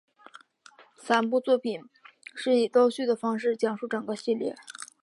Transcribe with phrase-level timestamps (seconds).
[0.95, 1.81] 三部作品
[2.33, 4.55] 是以倒叙的方式讲述整个系列。